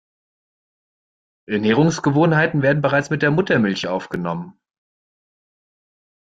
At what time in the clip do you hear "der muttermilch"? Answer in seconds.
3.21-3.85